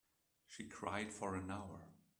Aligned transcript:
She 0.47 0.63
cried 0.67 1.13
for 1.13 1.35
an 1.35 1.51
hour. 1.51 1.85